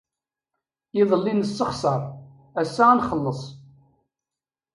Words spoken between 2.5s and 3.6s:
ass-a ad nxelleṣ.